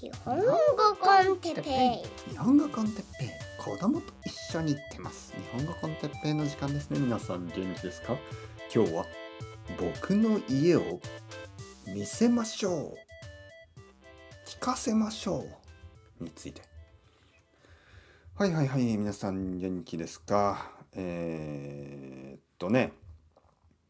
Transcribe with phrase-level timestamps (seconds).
[0.00, 0.44] 日本語
[1.00, 1.70] コンテッペ
[2.28, 2.30] イ。
[2.30, 3.28] 日本語コンテッペイ。
[3.58, 7.00] 子供と一緒に行ってます日本語コンテッペイの時間ですね。
[7.00, 8.16] 皆さん元気ですか？
[8.72, 9.04] 今日は
[9.76, 11.00] 僕の家を
[11.88, 12.94] 見せましょう。
[14.46, 15.44] 聞かせましょ
[16.20, 16.24] う。
[16.24, 16.62] について。
[18.36, 20.70] はいはいはい皆さん元気ですか？
[20.92, 22.92] えー、っとね。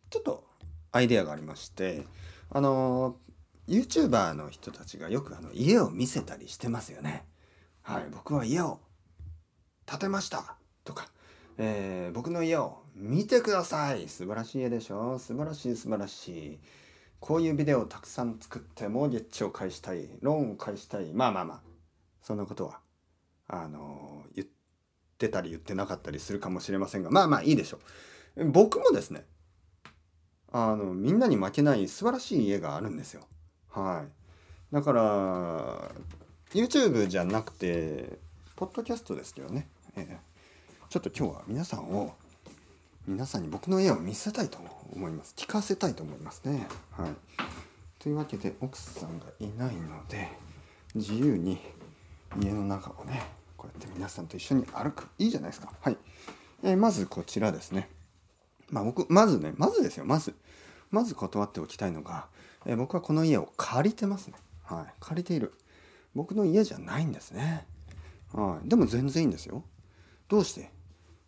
[0.08, 0.42] ちょっと
[0.90, 2.06] アイデアがありまして。
[2.48, 3.16] あの
[3.68, 7.24] YouTuber の人たちがよくあの家を見せたりしてますよね。
[7.82, 8.80] はい、僕は家を
[9.86, 10.56] 建てました。
[10.84, 11.08] とか、
[11.58, 14.08] えー、僕の家を見てください。
[14.08, 15.18] 素晴らしい家でしょ。
[15.18, 16.58] 素晴らしい素晴らしい。
[17.20, 20.08] こういうビデオをたくさん作ってモーゲッジを返したい。
[20.22, 21.12] ローンを返したい。
[21.12, 21.60] まあまあまあ。
[22.22, 22.80] そんなことは
[23.46, 24.48] あの言っ
[25.16, 27.10] てたり言ってなかったりするかもしれませんが。
[27.10, 27.78] まあまあいいでしょ
[28.36, 28.50] う。
[28.50, 29.24] 僕もですね
[30.52, 33.22] あのみんなに負けない素晴らしい家があるんですよ。
[33.78, 34.74] はい。
[34.74, 35.90] だから
[36.52, 38.18] YouTube じゃなくて
[38.56, 42.14] ポッドキャストですけどね、えー、ちょっと今日は皆さんを
[43.06, 44.58] 皆さんに僕の家を見せたいと
[44.92, 45.34] 思います。
[45.36, 46.66] 聞かせたいと思いますね。
[46.90, 47.10] はい。
[47.98, 50.28] というわけで奥さんがいないので
[50.94, 51.58] 自由に
[52.42, 53.22] 家の中をね
[53.56, 55.08] こうやって皆さんと一緒に歩く。
[55.18, 55.72] いいじゃないですか。
[55.80, 55.96] はい、
[56.62, 57.88] えー、まずこちらですね。
[58.70, 60.04] まあ僕まずねまずですよ。
[60.04, 60.34] まず
[60.90, 62.26] まず断っておきたいのが
[62.68, 64.34] え、僕はこの家を借りてますね。
[64.62, 65.54] はい、借りている。
[66.14, 67.66] 僕の家じゃないんですね。
[68.32, 69.64] はい、でも全然いいんですよ。
[70.28, 70.70] どうして？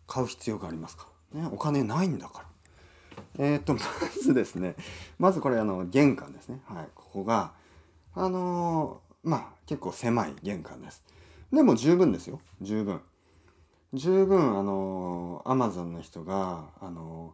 [0.05, 2.45] 買う必要がありますか、ね、お金ないんだか
[3.39, 3.45] ら。
[3.45, 3.79] えっ、と ま
[4.21, 4.75] ずですね
[5.19, 6.61] まずこれあの玄関ですね。
[6.65, 7.53] はい、ここが
[8.13, 11.03] あのー、まあ結構狭い玄関です。
[11.51, 13.01] でも十分ですよ十分。
[13.93, 17.33] 十分あのアマゾンの人があの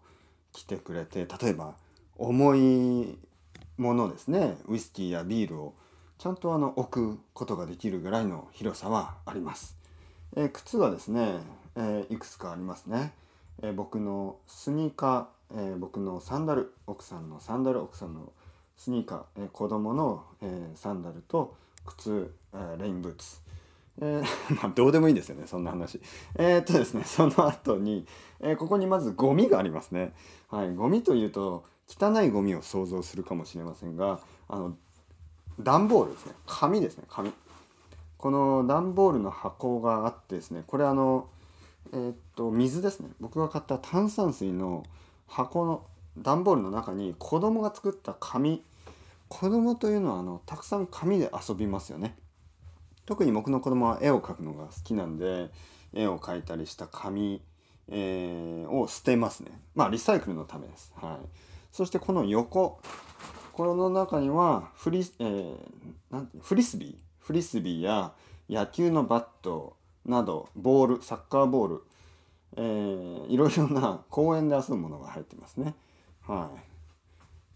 [0.53, 1.75] 来てくれて例えば
[2.16, 3.19] 重い
[3.78, 5.73] ものですねウイスキーやビールを
[6.17, 9.78] ちゃんとあの置くことができるぐらいの広さはあります。
[10.36, 11.39] えー、靴はですね、
[11.75, 13.13] えー、いくつかありますね。
[13.62, 18.34] えー、僕のスニーカー、え僕のサンダル奥さんのサンダル奥さんの
[18.75, 23.40] スニーカー、え子供の、えサンダルと靴、えレインブーツ、
[24.02, 24.23] え
[24.62, 26.02] まあどうでもいいんですよねそんな話。
[26.35, 28.06] えっとですねその後に、
[28.40, 30.13] えここにまずゴミがありますね。
[30.50, 34.75] はい、ゴミというと汚いゴミを想像するかもしれませんがあの
[35.59, 36.34] 段ボールですね。
[36.46, 37.06] 紙ですね。
[37.09, 37.31] 紙。
[38.18, 41.28] この段ボールの箱があってですねこれあの
[41.94, 43.09] えー、っと水ですね。
[43.20, 44.84] 僕が買った炭酸水の
[45.28, 45.86] 箱の
[46.18, 48.64] 段ボールの中に子供が作った紙。
[49.30, 52.16] 子供というのはあのたくさん紙で遊びますよね。
[53.06, 55.50] 特に僕の子供は絵を描くのが好きなんで
[55.94, 57.42] 絵を描いたりした紙、
[57.88, 59.52] えー、を捨てますね。
[59.76, 60.94] まあリサイクルのためです。
[60.96, 61.28] はい。
[61.78, 62.80] そしてこの横
[63.54, 65.56] この中にはフリ,、えー、
[66.10, 68.14] なんフリスビーフリスビーや
[68.50, 71.84] 野球のバットなどボールサッカーボール、
[72.56, 75.76] えー、いろいろな公園で遊ぶものが入ってますね。
[76.26, 76.60] はい。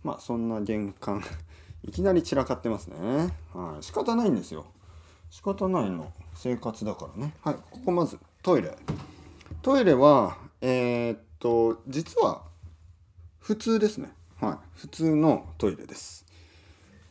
[0.03, 1.23] まあそんな玄関
[1.83, 3.33] いきなり散らかってますね。
[3.55, 3.83] はい。
[3.83, 4.67] 仕方ないんですよ。
[5.31, 6.13] 仕方ないの。
[6.35, 7.33] 生活だからね。
[7.41, 7.55] はい。
[7.71, 8.77] ここまずトイレ。
[9.63, 12.50] トイレはえー、っと実は
[13.51, 14.13] 普通ですね。
[14.39, 14.79] はい。
[14.79, 16.25] 普通のトイレです。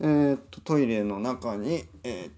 [0.01, 2.31] えー、っと、トイレの中に、え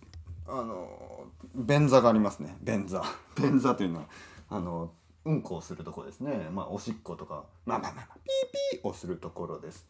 [0.44, 2.56] ー、あの、便座がありますね。
[2.62, 3.04] 便座。
[3.40, 4.06] 便座というのは、
[4.48, 4.90] あの、
[5.24, 6.48] うんこをするとこですね。
[6.52, 9.86] まあ、おしっことか、まあまあまあ、ピーピーをするところです。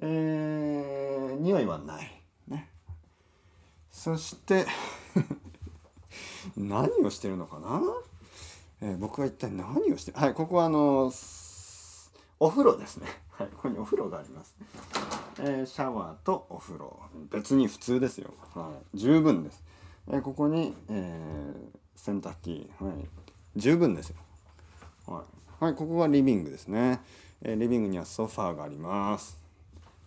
[0.00, 2.22] えー、匂いはない。
[2.46, 2.70] ね。
[3.90, 4.64] そして
[6.56, 7.82] 何をしてるのかな、
[8.80, 11.12] えー、僕は一体何をしてるはい、ここはあの、
[12.38, 13.08] お風呂ですね。
[13.40, 14.54] はい、ここにお風呂があります。
[15.38, 17.00] えー、シャワーとお風呂。
[17.30, 18.34] 別に普通ですよ。
[18.54, 19.64] はい、十分です。
[20.08, 22.70] えー、ここに、えー、洗濯機。
[22.78, 22.92] はい、
[23.56, 24.16] 十分ですよ。
[25.06, 25.24] は
[25.62, 27.00] い、はい、ここがリビングですね。
[27.40, 29.38] えリビングにはソファーがあります。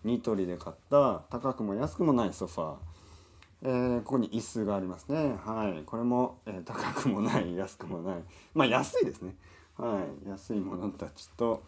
[0.03, 2.75] ニトリで買った高くも安くもないソファー。
[3.63, 5.37] えー、ここに椅子がありますね。
[5.43, 5.81] はい。
[5.87, 8.23] これも、えー、高くもない、安くもない。
[8.53, 9.33] まあ安いですね。
[9.75, 10.29] はい。
[10.29, 11.63] 安いものたちと、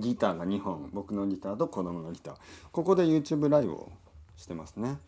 [0.00, 2.36] ギターが2本僕のギターと子供のギター。
[2.72, 3.92] ここで YouTube ライブを
[4.36, 4.98] してますね。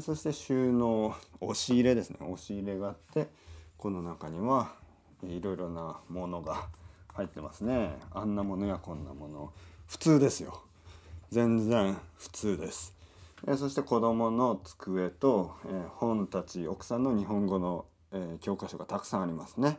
[0.00, 2.18] そして収納押し入れですね。
[2.22, 3.28] 押し入れがあって
[3.76, 4.72] この中には
[5.22, 6.68] いろいろなものが
[7.14, 7.98] 入ってますね。
[8.12, 9.52] あんなものやこんなもの。
[9.86, 10.62] 普通ですよ。
[11.30, 12.94] 全然普通です。
[13.46, 19.78] えそして子供の机と、え本たち奥さんの日本語の、え教科書がたくさんありますね、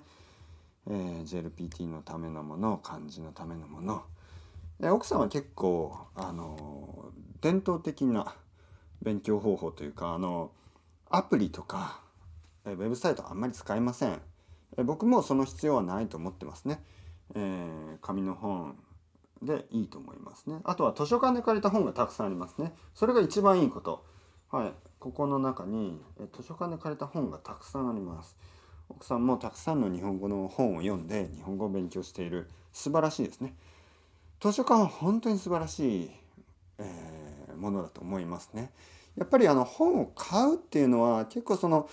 [0.90, 0.92] え
[1.26, 4.04] JLPT のためのもの漢字のためのもの。
[4.84, 8.36] で奥さんは結構あの伝統的な
[9.02, 10.52] 勉強方法というかあの
[11.10, 12.02] アプリとか
[12.66, 14.20] えウェブサイトあんまり使いません。
[14.78, 16.84] え僕もその必要はないと思ってますね。
[17.34, 18.76] えー、紙の本
[19.42, 20.60] でいいと思いますね。
[20.66, 22.74] あとは図書館で借りた本がたくさんありますね。
[22.94, 24.06] それが一番いいこと。
[24.52, 24.74] はい。
[25.00, 28.36] ここの中にえ図書館で借りた本がたくさんあります。
[28.90, 33.56] 奥さんもたくさんの日本語の本を読んで日本語を勉強している素晴らしいですね。
[34.44, 36.12] 図書館は本当に素晴らしい、
[36.78, 38.72] えー、ものだと思いますね。
[39.16, 41.88] やっぱりあの本を買うっていうのは結構その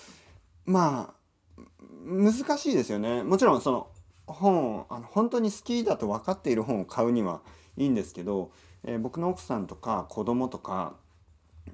[0.66, 1.14] ま
[1.56, 1.62] あ
[2.02, 3.22] 難しいですよね。
[3.22, 3.86] もちろんその
[4.26, 7.40] 本あの本当に好きだと分かっている本を買うには
[7.76, 8.50] いいんですけど、
[8.82, 10.94] えー、僕の奥さんとか子供とか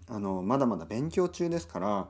[0.08, 2.08] あのまだまだ勉強中ですから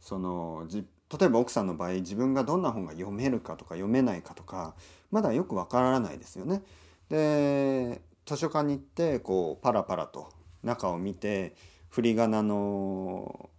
[0.00, 0.86] そのじ
[1.18, 4.74] 例えば奥さんの場合自分がどんな本が読めるかとか読めないかとか
[5.10, 6.62] まだよくわからないですよね。
[7.08, 10.32] で図書館に行ってこうパラパラと
[10.62, 11.54] 中を見て
[11.88, 13.50] 振り仮名の、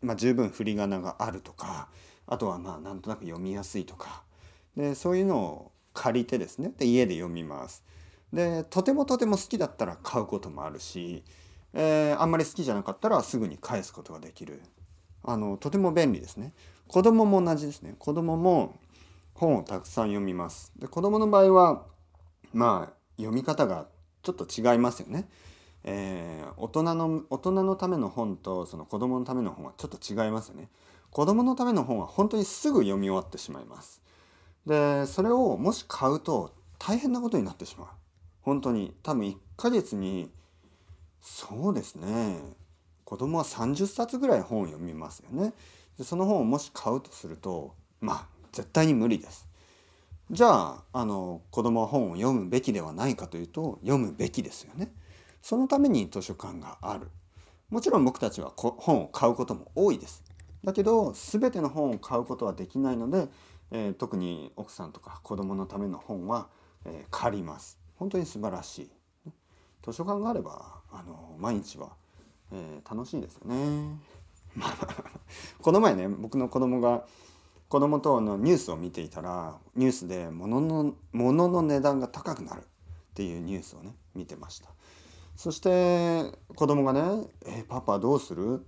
[0.00, 1.88] まあ、十分振り仮名があるとか
[2.26, 4.22] あとはまあなんとなく読みやすいとか
[4.76, 7.84] でそういうのを借りてですねで家で読みます。
[8.32, 11.22] でとてもとても好きだったら買うこともあるし、
[11.72, 14.60] えー、あんまり好きじゃなかったらすぐに返すことができる。
[15.22, 16.52] あのとても便利ですね。
[16.88, 17.94] 子供も同じですね。
[17.98, 18.76] 子供も
[19.34, 20.72] 本をたくさん読みます。
[20.76, 21.84] で子供の場合は
[22.54, 23.86] まあ読み方が
[24.22, 25.28] ちょっと違いますよね、
[25.84, 30.68] えー、大人の大人のための本とその子供のための本はちょっと違いますよね。
[31.10, 34.02] 子供のための本は本当にすぐ読み終わってしまいます。
[34.66, 37.88] でそれをもし買うと大変なことになってしまう。
[38.42, 40.30] 本当に多分1ヶ月に
[41.20, 42.38] そうですね。
[43.04, 45.52] 子供は30冊ぐらい本を読みますよね。
[45.98, 49.46] でその本をもし買うとするとまあ絶対に無理です。
[50.34, 54.92] じゃああの子供は本を読むべきではないかというと読むべきですよね。
[55.40, 57.08] そのために図書館がある。
[57.70, 60.24] もちろん僕たちは本を買うことも多いです。
[60.64, 63.28] だけど全ての本を買うことはできないので、
[63.70, 66.48] えー、特に奥さんとか子供のための本は、
[66.84, 67.78] えー、借ります。
[67.94, 68.90] 本当に素晴らしい。
[69.86, 71.90] 図書館があればあの毎日は
[72.52, 73.98] えー、楽しいですよね。
[75.60, 77.04] この前ね僕の子供が
[77.68, 82.64] 子供とのニュースを見ていたらニュースで物の物の値段が高くなるっ
[83.14, 84.68] ていうニュースをね見てました。
[85.34, 88.64] そして子供がね「え、パパどうする？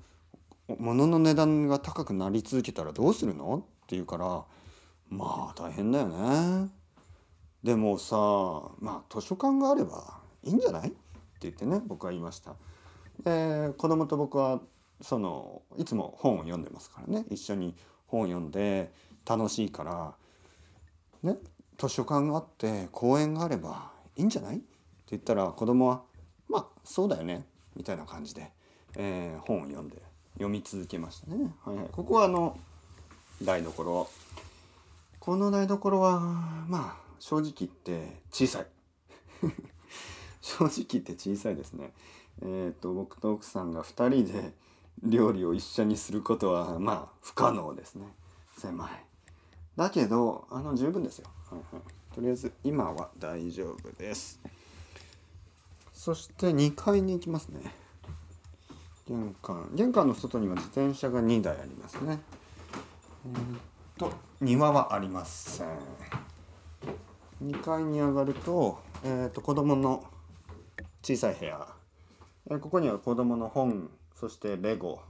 [0.79, 4.45] 物の値段が高くなり続けたらどうするの?」って言うから
[5.09, 6.71] 「まあ大変だよね」
[7.63, 8.17] でもさ
[8.81, 10.89] まあ図書館があればいいんじゃない？
[10.89, 10.97] って
[11.43, 12.57] 言ってね僕は言いました。
[13.23, 14.61] で子供と僕は
[15.01, 17.27] そのいつも本を読んでますからね。
[17.31, 17.77] 一緒に
[18.09, 18.93] 本読んで
[19.27, 20.15] 楽しいから
[21.23, 21.37] ね
[21.79, 24.57] 図書館があって公園があればいいんじゃない？
[24.57, 24.65] って
[25.11, 26.03] 言ったら子供は
[26.49, 27.45] 「まあそうだよね」
[27.77, 28.51] みたいな感じで、
[28.97, 30.03] えー、本を読んで
[30.35, 31.53] 読み続けましたね。
[31.65, 32.59] はいはい、ここはあの
[33.43, 34.09] 台所
[35.21, 36.21] この台所は
[36.69, 38.67] まあ正直言って小さい
[40.41, 41.93] 正直言って小さいですね。
[42.43, 44.53] えーと、僕と奥さんが2人で
[45.03, 48.07] 料理を一緒にすることはまあ不可能ですね。
[48.59, 48.91] 狭い。
[49.77, 54.41] だけどあの十分ですよ、はいはい、とりあえず今は大丈夫です。
[55.93, 57.61] そして2階に行きますね。
[59.09, 59.71] 玄関。
[59.75, 62.19] 玄関の外には自転車が2台ありますね。
[63.27, 63.61] えー、っ
[63.99, 65.69] と庭はありません。
[67.45, 70.05] 2階に上がると,、えー、っと子供の
[71.03, 71.67] 小さい部屋。
[72.51, 75.01] えここには子供の本そしてレゴ、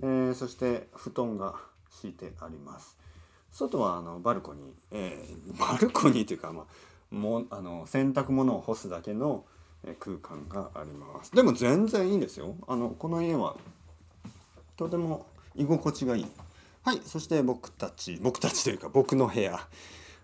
[0.00, 1.56] えー、そして布団が
[1.90, 2.96] 敷いてあります。
[3.50, 9.44] 外はあのバルコニー、えー、 バルコニーというか、まあ、もあの洗濯物を干すだけの
[9.98, 11.34] 空間があります。
[11.34, 12.54] でも全然いいんですよ。
[12.68, 13.56] あのこの家は
[14.76, 15.26] とても
[15.56, 16.26] 居心地がいい。
[16.84, 19.68] はいそして僕たち僕たちというか僕の部屋。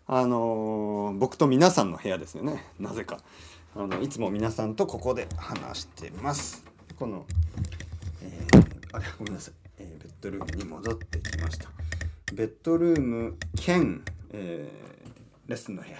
[0.06, 2.64] あのー、僕と皆さんの部屋ですよね。
[2.78, 3.18] なぜか。
[3.74, 6.64] あのいつも皆さんとここで話してます。
[6.96, 7.26] この、
[8.26, 11.68] えー、あれごめんなさい、えー、ベッドルームに戻ってきました。
[12.32, 15.98] ベッドルーム兼、えー、レッスンの部屋。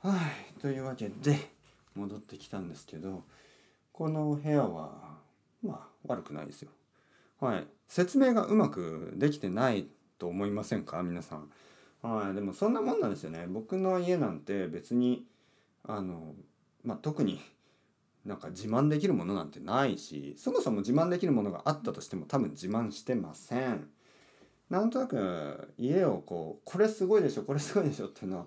[0.00, 0.60] はい。
[0.60, 1.50] というわけで
[1.96, 3.24] 戻ってきたんですけど
[3.92, 5.18] この部屋は
[5.62, 6.70] まあ悪くないですよ。
[7.40, 7.66] はい。
[7.88, 11.02] 説明がうまくできてないと思いませんか？
[11.02, 11.50] 皆さん。
[12.02, 12.34] はい。
[12.34, 13.46] でもそんなもんなんですよね。
[13.48, 15.24] 僕の家なんて別に
[15.82, 16.34] あの、
[16.84, 17.40] まあ、特に
[18.28, 23.88] なんか自慢できるものなんてないしそもそも自慢できるものがあったとしても多分自慢してません。
[24.68, 28.46] なんとなく家をこうこれすごいでしょこれすごいでしょっていうのは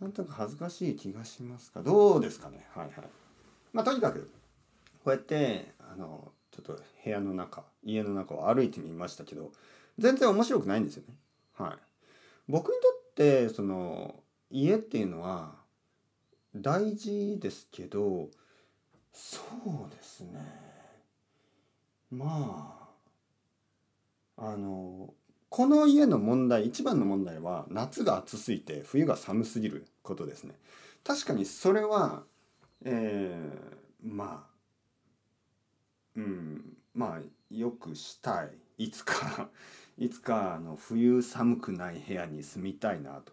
[0.00, 1.82] なんとなく恥ずかしい気がしますか？
[1.82, 2.66] どうですかね？
[2.74, 2.94] はいはい。
[3.72, 4.30] まあとにかく
[5.02, 9.50] こうやってあのちょっと部屋の中家の中を歩いてみましたけど
[9.98, 11.14] 全然面白くないんですよね。
[11.54, 11.76] はい、
[12.48, 14.16] 僕にとってその
[14.50, 15.54] 家っていうのは
[16.54, 18.28] 大事ですけど
[19.16, 19.38] そ
[19.88, 20.40] うですね。
[22.10, 22.90] ま
[24.36, 25.14] ああの
[25.48, 30.54] この家の問題一番の問題は夏が暑すぎて冬が寒すぎることですね。
[31.02, 32.24] 確かにそれは、
[32.84, 34.50] えー、まあ
[36.16, 37.20] うんまあ
[37.50, 38.50] よくしたい。
[38.78, 39.48] いつか
[39.96, 43.32] いつかあの冬寒くない部屋に住みたいなと。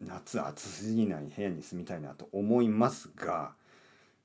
[0.00, 3.52] 夏暑すぎない部屋に住みたいなと思いますが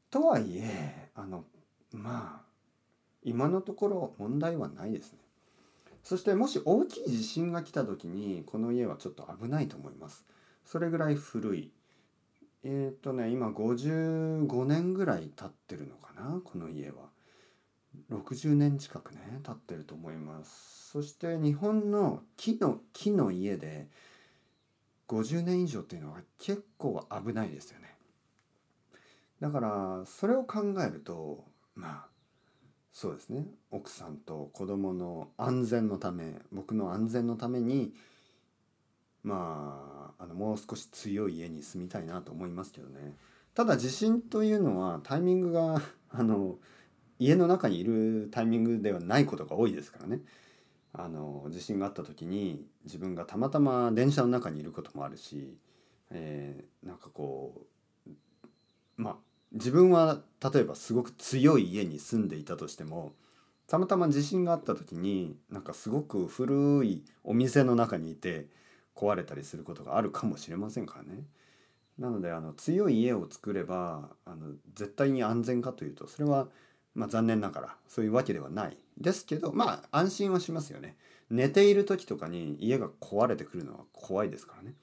[0.09, 1.45] とはいえあの
[1.91, 2.45] まあ
[3.23, 5.19] 今のところ問題はないですね。
[6.03, 10.23] そしてもし大きい地震が来た時にこの家はちょっと危ないと思います。
[10.63, 11.71] それぐらい古い。
[12.63, 17.15] えっ、ー、とね今55年ぐらい経ってるのかなこの家は。
[18.11, 20.91] 60年近くね経ってると思います。
[20.91, 23.87] そして日本の木の木の家で
[25.07, 27.94] 50年以上っていうのは結構危ないですよね。
[29.41, 32.15] だからそれを考えるとまあ
[32.95, 33.45] そうですね。
[33.71, 37.93] 奥さんと子供の安全のため僕の安全のために
[39.21, 43.17] まああのもう少し強い家に住みたいなと思いますけどね。
[43.53, 46.57] ただ地震というのはタイミングが あの
[47.19, 50.21] 家の中にいるタイミングではないことが多いですからね。
[50.93, 55.57] あの地震があった時に自分がたまたま電車の中にいることもあるし、
[56.11, 57.67] えー、なんかこ
[58.07, 58.09] う
[58.95, 59.17] まあ
[59.51, 60.21] 自分は
[60.53, 63.13] 例えばすごく強い家に住んでいたとしても
[63.67, 68.47] たまたま地震があった時になんかすごく古いお店の中にいて
[68.95, 71.23] 壊れたりすることがあるかもしれませんからね。
[71.97, 76.47] なのであの強い家を作ればあの絶対に安全かというとそれは
[76.93, 80.97] まあ残念ながらそういうわけではないですけどまあ安心はしますよね。
[81.29, 84.73] 寝ている時とかに家が壊れてくるのは怖いですからね。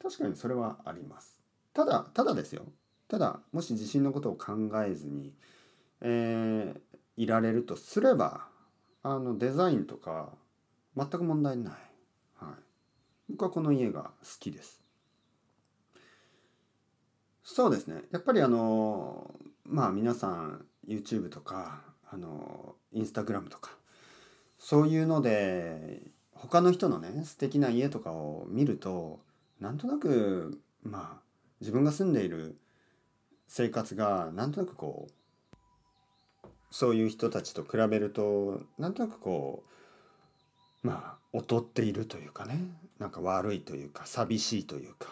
[0.00, 1.40] 確かにそれはあります。
[1.74, 2.64] ただただですよ
[3.08, 4.52] ただもし地震のことを考
[4.84, 5.32] えずに、
[6.00, 6.80] えー、
[7.16, 8.46] いられるとすれば
[9.02, 10.30] あのデザインとか
[10.96, 11.74] 全く問題ない、
[12.36, 12.48] はい、
[13.30, 14.80] 僕はこの家が好きです。
[17.42, 18.02] そうですね。
[18.10, 19.34] やっぱりあの
[19.64, 23.72] まあ皆さん YouTube とかあの Instagram とか
[24.58, 26.00] そういうので
[26.32, 29.20] 他の人のね素敵な家とかを見ると
[29.60, 31.22] なんとなくまあ
[31.60, 32.56] 自分が住んでいる
[33.48, 39.62] 生活がなんとなくこうそういう人たちと比べるとなんとなくこ
[40.82, 42.58] うまあ劣っているというかね。
[42.98, 45.08] なんか悪いというか寂しいというか。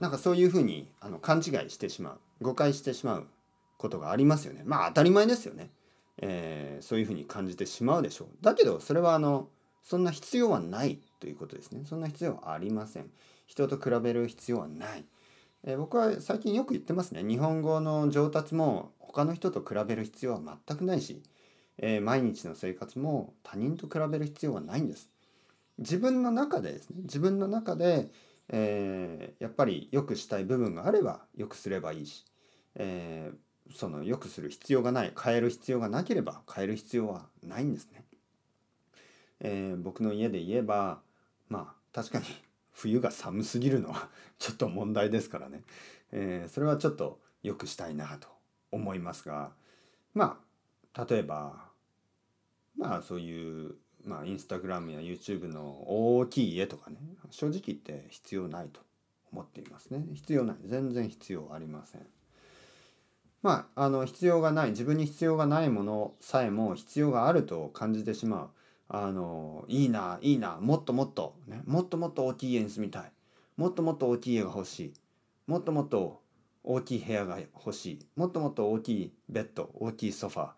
[0.00, 3.26] なんかそういうふうにあの勘違いしてしまう誤解してしまう
[3.78, 4.62] ことがありますよね。
[4.64, 5.70] まあ当たり前ですよね、
[6.18, 8.28] えー、そういうふうに感じてしまうでしょう。
[8.40, 9.48] だけどそれはあの
[9.82, 11.82] そんな必要はないということですね。
[11.86, 13.10] そんな必要はありません。
[13.46, 15.04] 人と比べる必要はない。
[15.64, 17.22] え、僕は最近よく言ってますね。
[17.22, 21.22] 日本語の上達も他の人と比べる必要は全くないし、
[21.78, 25.08] えー、毎日の生活も他人と比べる必要はないんです。
[25.78, 28.10] 自分の中でですね自分の中で、
[28.48, 32.24] えー、やっぱり良くしたい部分があれば良くすればいいし、
[32.74, 38.04] えー、その良くする必要がない変える必要がなければ変える必要はないんですね、
[39.40, 41.00] え、僕の家で言えば
[41.48, 42.24] まあ確かに
[42.72, 45.62] 冬が寒すぎるのは ちょっと問題ですからね、
[46.10, 48.28] えー、それはちょっと良くしたいなと
[48.70, 49.52] 思いますが
[50.14, 50.40] ま
[50.94, 51.70] あ例えば
[52.76, 55.84] まあそういうまあインスタグラムや YouTube の
[56.18, 56.98] 大きい家とかね
[57.30, 58.80] 正直言って必要ないと
[59.32, 60.04] 思っていますね。
[60.12, 60.56] 必要ない。
[60.64, 62.06] 全然必要ありません。
[63.42, 64.70] まああの必要がない。
[64.70, 68.50] 自分に必要がないものさえも必要があると感じてしまう。
[68.94, 73.12] あのいいないいなもっともっと、ね、もっともっと大きい家に住みたい。
[73.56, 74.92] もっともっと大きい家が欲しい。
[75.46, 76.20] もっともっと
[76.62, 78.06] 大きい部屋が欲しい。
[78.16, 80.50] もっともっと大きいベッド大きいソファー、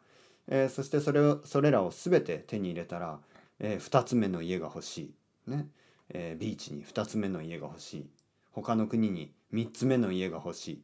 [0.49, 3.21] えー、そしてそれをそれらを全て手に入れたら、
[3.61, 5.15] えー、2つ目の家が欲し
[5.47, 5.69] い、ね。
[6.09, 8.11] えー、ビーチに2つ目の家が欲しい。
[8.51, 10.83] 他の国に3つ目の家が欲しい。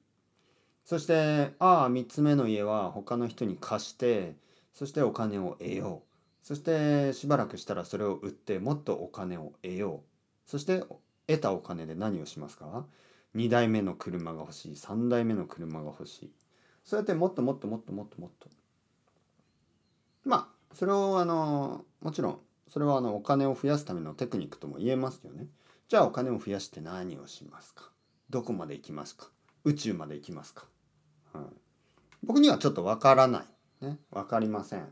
[0.85, 4.37] そしてああ3つ目の家は他の人に貸して
[4.73, 6.10] そしてお金を得よう。
[6.43, 10.51] そしてしばらくしたらそれを売ってもっとお金を得よう。
[10.51, 10.83] そして
[11.27, 12.87] 得たお金で何をしますか
[13.37, 14.73] ？2台目の車が欲しい。
[14.73, 16.33] 3台目の車が欲しい。
[16.85, 18.49] そうやってもっともっともっともっともっと。
[20.25, 25.47] まあそれをあのもちろんそれはあのお金を増やすためのテクニックとも言えますよね。
[25.89, 27.91] じゃあお金を増やして何をしますか？
[28.31, 29.29] どこまで行きますか？
[29.65, 30.65] 宇宙まで行きますか、
[31.35, 31.45] はい、
[32.25, 33.45] 僕にはちょっとわからな
[33.83, 33.85] い。
[33.85, 33.99] ね。
[34.11, 34.89] 分かりません。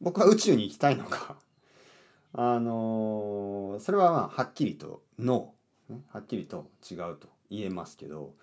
[0.00, 1.36] 僕は宇宙に行きたいのか。
[2.32, 8.34] あのーそれはまあはっきりとノー、はっきりと違うと言えますけど、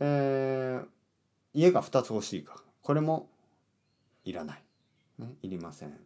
[0.00, 0.88] えー
[1.54, 2.62] 家が2つ欲しいか。
[2.82, 3.30] これも
[4.24, 4.62] いらない、
[5.18, 5.96] ね、いりません。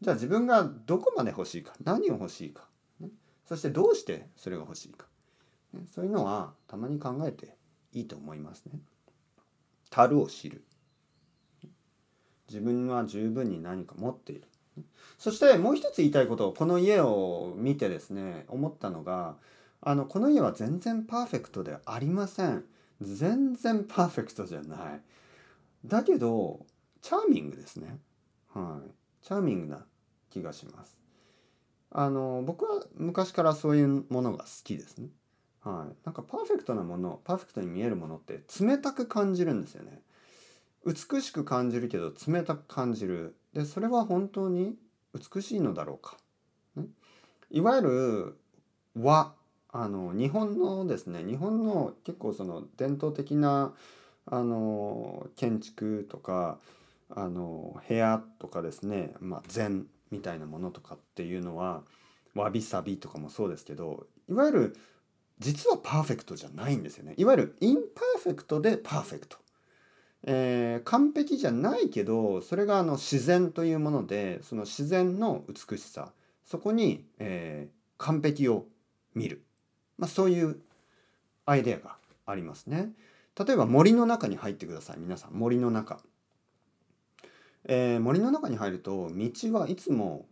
[0.00, 1.74] じゃあ自分がどこまで欲しいか。
[1.82, 2.68] 何を欲しいか、
[3.00, 3.10] ね、
[3.46, 5.06] そしてどうしてそれが欲しいか、
[5.72, 7.56] ね、そういうのはたまに考えて
[7.92, 8.78] いいと思いますね。
[9.90, 10.64] 樽を知る。
[12.48, 14.44] 自分は十分に何か持っている。
[15.18, 19.36] そしてもう一つ言いたいことをこの家を見てですね思ったのが
[19.80, 22.64] あのこの家は全然パーフェクトではありません。
[23.00, 24.78] 全然パーフェクトじゃない。
[25.84, 26.66] だけど
[27.02, 27.98] チャーミングですね。
[28.52, 28.90] はい。
[29.24, 29.84] チャーミングな
[30.30, 30.96] 気がします。
[31.90, 35.08] あの僕は昔からそういうものが好きですね。
[35.62, 35.96] はい。
[36.04, 40.00] なんかパーフェクトなものパーフェクトに見えるものって冷たく感じるんですよね。
[40.86, 43.36] 美しく感じるけど冷たく感じる。
[43.52, 44.76] でそれは本当に
[45.14, 46.16] 美しいのだろうか、
[46.76, 46.86] ね、
[47.50, 48.36] いわゆる
[48.94, 49.34] 和。
[49.78, 53.74] あの日本のですね日本の結構その伝統的な
[54.24, 56.58] あの建築とか
[57.10, 61.82] あの部屋とかですね、まあ、禅みたいなものとかっていうのは
[62.34, 64.76] わびさびとかもそうですけどいわゆる
[65.38, 67.14] 実はパーフェクトじゃないんですよね。
[67.18, 69.36] いわゆる imperfect で perfect。
[70.28, 76.10] えー、完璧じゃないけどそれがあの自然というものでその自然の美しさ
[76.44, 78.66] そこに、えー、完璧を
[79.14, 79.44] 見る、
[79.98, 80.58] まあ、そういう
[81.46, 82.90] アイデアがありますね。
[83.38, 86.00] 例えば森の中に入ってください皆さん森の中、
[87.64, 90.26] えー、森の中に入ると道はいつも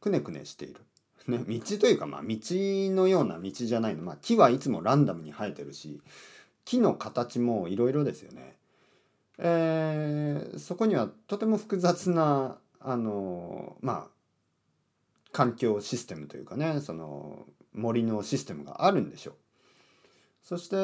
[0.00, 0.80] くねくねしている。
[1.26, 6.00] ね、道というかまあ道のような道じゃないの、まあ、木はいつもランダムに生えてるし
[6.64, 8.57] 木の形もいろいろですよね。
[9.38, 14.10] えー、そこにはとても複雑なあのまあ
[15.32, 19.34] 環境システムというかねその森のシステムがあるんでしょう。
[20.42, 20.76] そして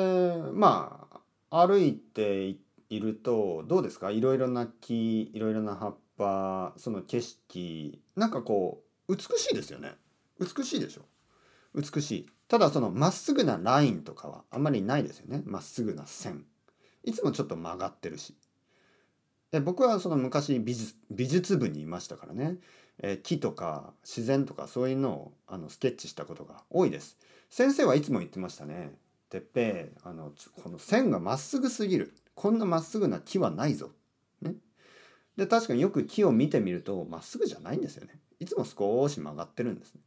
[0.53, 1.09] ま
[1.51, 2.55] あ歩いて
[2.90, 4.11] いるとどうですか？
[4.11, 9.95] いろいろな木いろいろな葉っぱその景色なんかこう美しいですよね。
[10.38, 11.03] 美しいでしょ？
[11.75, 12.27] 美しい。
[12.47, 15.43] ただそのまっすぐなラインとかはあんまりないですよね。
[15.45, 16.45] まっすぐな線。
[17.03, 18.37] いつもちょっと曲がってるし。
[19.55, 22.57] で僕はその昔美術美術部にいましたからね、
[22.99, 27.17] えー、木とか自然とかそういうのをあのスケッチしたことが多いです。
[27.51, 28.97] 先生はいつも言ってましたね。
[29.31, 32.12] てっぺあのこの線がまっすぐすぎる。
[32.35, 33.93] こんなまっすぐな木はないぞ、
[34.43, 34.55] ね、
[35.37, 38.19] で確かによく木を見てみるとまっすぐじゃないんですよね。
[38.40, 40.01] いつも少し曲がってるんですね。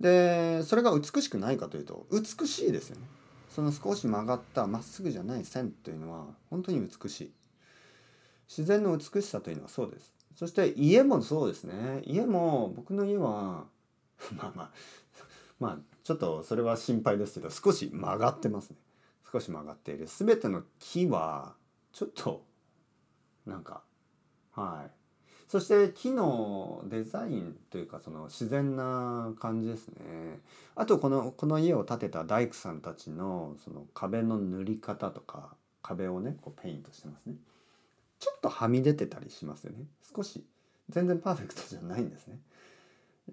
[0.00, 3.02] でそれが美しくないかというと美しいですよね。
[3.50, 7.32] その少し曲がったまっすぐじゃない線というのは本当に美しい。
[8.48, 10.12] 自然の美しさというのはそうです。
[10.34, 12.02] そして家もそうですね。
[12.04, 13.66] 家も僕の家は
[14.36, 14.70] まあまあ
[15.60, 18.76] まあちょっとそれは心配ですけど少し曲がってますね。
[19.30, 20.06] 少し曲がっている。
[20.06, 21.54] 全ての木は
[21.92, 22.44] ちょっと
[23.46, 23.82] なんか
[24.52, 25.04] はい。
[25.48, 30.40] そして木のデザインというかその自然な感じですね。
[30.74, 37.36] あとこのこの家を建てた大工さんたちのその壁の塗り方とか壁をねこうペイントしてますね。
[38.24, 39.84] ちょっとはみ出てたりしますよね。
[40.16, 40.46] 少し
[40.88, 42.38] 全然パーフェクトじゃないんですね。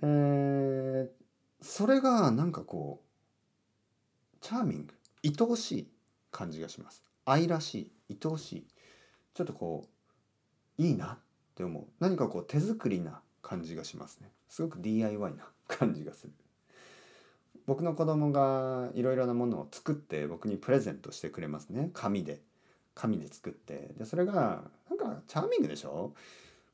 [0.02, 1.08] えー、
[1.62, 5.88] それがなんかこうチャーミング愛おしい
[6.30, 7.06] 感じがします。
[7.24, 8.68] 愛らしい愛おしい。
[9.34, 9.88] ちょっとこ
[10.78, 11.18] ういいなっ
[11.56, 11.86] て思う。
[12.02, 14.30] 何かこう手作りな感じがしますね。
[14.50, 16.34] すごく DIY な感じがする。
[17.66, 21.92] 僕の子供がいろいろなものを作って僕にプレゼントしてくれますね。
[21.94, 22.42] 紙で。
[22.94, 26.14] 紙で作ってでそれがなんかチャーミングでしょ？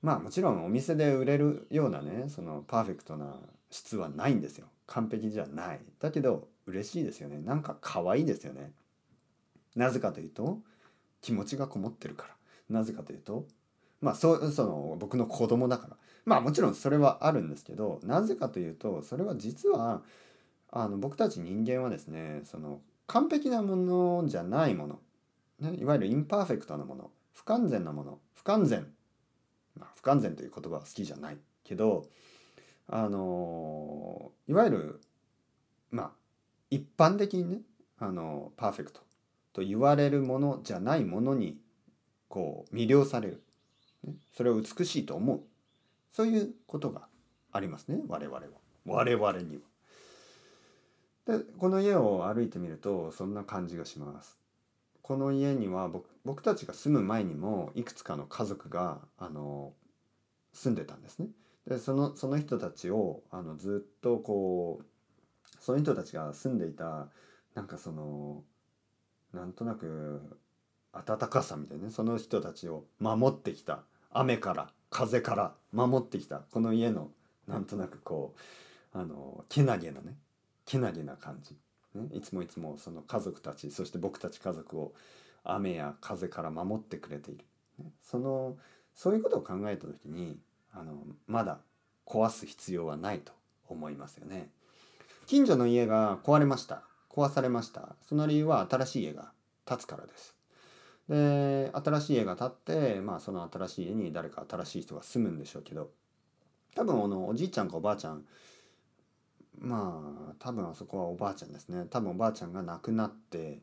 [0.01, 3.35] まあもちろんお店で売れるようなねそのパーフェクトな
[3.69, 4.67] 質はないんですよ。
[4.87, 5.79] 完璧じゃない。
[5.99, 7.39] だけど嬉しいですよね。
[7.39, 8.71] なんか可愛いですよね。
[9.75, 10.59] なぜかというと
[11.21, 12.35] 気持ちがこもってるから。
[12.69, 13.45] なぜかというと
[14.01, 15.97] まあそその僕の子供だから。
[16.25, 20.01] まあもちろんそれはあるんですけどなぜかというとそれは実は
[20.69, 24.99] あの僕たち人間はですねその完璧なものじゃないもの。
[25.59, 28.87] ね、いわゆる imperfect なもの不完全なもの不完全、
[29.75, 32.05] まあ、不完全という言葉は好きじゃないけど
[32.87, 35.01] あのいわゆる
[35.91, 36.11] まあ
[36.69, 37.61] 一般的にね
[37.99, 39.01] あのパーフェクト
[39.53, 41.57] と言われるものじゃないものに
[42.29, 43.43] こう魅了される、
[44.03, 45.41] ね、それを美しいと思う
[46.13, 47.07] そういうことが
[47.51, 48.43] ありますね我々は
[48.85, 49.61] 我々には。
[51.39, 54.37] でこの家を歩いてみるとそんな感じがします。
[55.07, 59.71] この家には僕僕たちが住む前にもいくつかの家族があの
[60.51, 61.27] 住んでたんですね。
[61.65, 64.85] でそのその人たちをあのずっとこう
[65.61, 67.07] その人たちが住んでいた
[67.55, 68.43] なんかその
[69.33, 70.21] なんとなく
[70.91, 73.83] 暖かさみたいなねその人たちを守ってきた。
[74.11, 76.39] 雨から風から守ってきた。
[76.51, 77.11] この家の
[77.47, 78.35] なんとなくこ
[78.93, 80.17] うあのけなげなね
[80.65, 81.55] けなげな感じ、
[82.13, 84.93] いつもいつもその家族たちそして僕たち家族を
[85.43, 87.45] 雨や風から守ってくれている、
[88.01, 88.57] その
[88.95, 90.37] そういうことを考えた時に
[90.73, 90.93] あの
[91.27, 91.59] まだ
[92.05, 93.31] 壊す必要はないと
[93.69, 94.49] 思いますよね。
[95.25, 96.83] 近所の家が壊れました。
[97.09, 97.95] 壊されました。
[98.07, 99.31] その理由は新しい家が
[99.65, 100.35] 建つからです。
[101.09, 105.89] で新しい家が建ってまあその新しい家に誰か新しい人が住むんでしょうけど
[106.75, 108.25] 多分あのおじいちゃんかおばあちゃん
[109.59, 111.85] まあ多分あそこはおばあちゃんですね。
[111.89, 113.59] 多分おばあちゃんが亡くなって、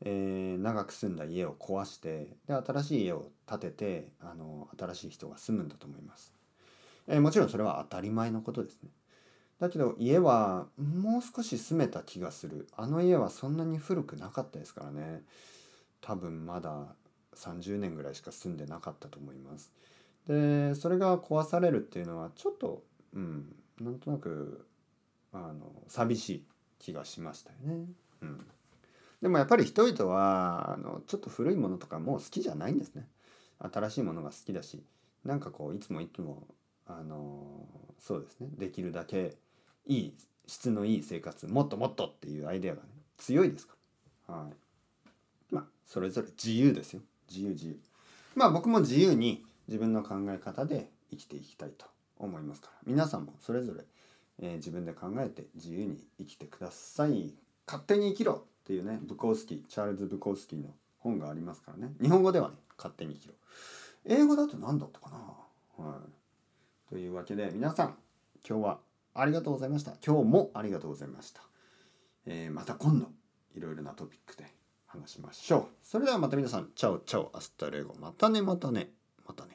[0.00, 6.32] えー、長く住んだ家を壊してで新しい家を建ててあの新しい人が住むんだと思います、
[7.06, 8.90] えー、もちろんそれは当たり前のことですね。
[9.60, 12.68] だけど家はもう少し住めた気がする。
[12.76, 15.22] あの家はそんなに古くなかったですからね。
[16.00, 16.94] 多分まだ
[17.36, 19.72] 30年ぐらいしか住んでなかったと思います。
[20.26, 22.82] でそれが壊されるっていうのはちょっと
[23.14, 24.66] うんなんとなく
[25.34, 26.44] あの寂しい
[26.78, 27.86] 気がしましたよね。
[28.22, 28.46] うん、
[29.20, 33.08] でもやっぱり人々はあのちょっと古いものとかもう好きじゃないんですね。
[33.58, 34.82] 新しいものが好きだし
[35.24, 36.46] なんかこういつもいつも
[36.86, 37.66] あの
[37.98, 39.36] そうですねできるだけ
[39.86, 40.14] いい
[40.46, 43.74] 質のいい生活もっともっとっていうアイデアがね強いですか
[44.28, 44.34] ら。
[44.34, 47.78] はいまあそれぞれ自由ですよ自由自由。
[48.34, 51.86] まあ僕も自由に自分の考え方で生きていきたいと
[52.18, 53.84] 思いますから皆さんもそれぞれ、
[54.40, 57.32] えー、自分で考えて自由に生きてください。
[57.66, 61.92] 勝手に生きろっていうねブコースキーチャールズ・ブコースキーの本がありますからね。
[62.00, 63.34] 日本語ではね勝手に生きろ。
[64.04, 65.10] 英語だと何だったか
[65.78, 65.84] な？
[65.84, 66.90] はい。
[66.90, 67.96] というわけで皆さん
[68.48, 68.78] 今日は
[69.14, 69.92] ありがとうございました。
[70.04, 71.40] 今日もありがとうございました、
[72.26, 73.06] えー、また今度
[73.56, 74.44] いろいろなトピックで
[74.86, 75.66] 話しましょう。
[75.82, 77.94] それではまた皆さん ciao ciao hasta luego。
[78.00, 78.90] またねまたね
[79.26, 79.53] またね。